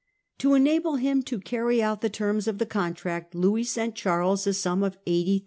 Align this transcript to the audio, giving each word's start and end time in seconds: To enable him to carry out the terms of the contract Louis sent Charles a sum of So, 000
To 0.39 0.55
enable 0.55 0.95
him 0.95 1.21
to 1.21 1.39
carry 1.39 1.79
out 1.79 2.01
the 2.01 2.09
terms 2.09 2.47
of 2.47 2.57
the 2.57 2.65
contract 2.65 3.35
Louis 3.35 3.63
sent 3.65 3.93
Charles 3.93 4.47
a 4.47 4.53
sum 4.55 4.81
of 4.81 4.93
So, 4.95 4.99
000 5.07 5.39